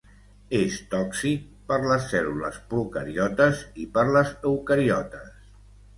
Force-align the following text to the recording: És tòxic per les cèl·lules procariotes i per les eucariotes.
És 0.59 0.77
tòxic 0.93 1.43
per 1.73 1.77
les 1.91 2.09
cèl·lules 2.13 2.57
procariotes 2.71 3.61
i 3.85 3.89
per 3.99 4.07
les 4.17 4.33
eucariotes. 4.53 5.33